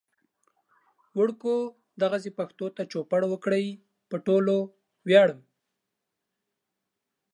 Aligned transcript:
وړکو 1.17 1.53
دغسې 2.01 2.29
پښتو 2.37 2.65
ته 2.75 2.83
چوپړ 2.91 3.21
وکړئ. 3.31 3.65
پو 4.09 4.15
ټولو 4.25 4.55
وياړم 5.07 5.39